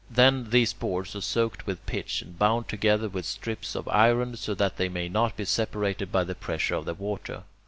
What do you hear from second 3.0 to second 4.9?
with strips of iron, so that they